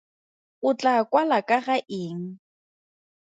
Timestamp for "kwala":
1.11-1.37